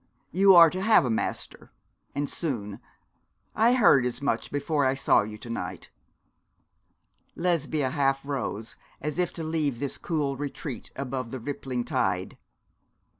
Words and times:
You 0.31 0.55
are 0.55 0.71
to 0.71 0.81
have 0.81 1.05
a 1.05 1.11
master 1.11 1.71
and 2.15 2.27
soon. 2.27 2.79
I 3.53 3.73
heard 3.73 4.03
as 4.03 4.19
much 4.19 4.51
before 4.51 4.83
I 4.83 4.95
saw 4.95 5.21
you 5.21 5.37
to 5.37 5.47
night.' 5.51 5.91
Lesbia 7.35 7.91
half 7.91 8.25
rose, 8.25 8.75
as 8.99 9.19
if 9.19 9.31
to 9.33 9.43
leave 9.43 9.77
this 9.79 9.99
cool 9.99 10.37
retreat 10.37 10.89
above 10.95 11.29
the 11.29 11.39
rippling 11.39 11.83
tide. 11.83 12.39